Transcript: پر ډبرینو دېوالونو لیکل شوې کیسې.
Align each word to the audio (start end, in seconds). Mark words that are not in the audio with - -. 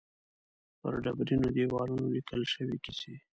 پر 0.79 0.93
ډبرینو 1.03 1.49
دېوالونو 1.55 2.05
لیکل 2.15 2.41
شوې 2.53 2.77
کیسې. 2.83 3.13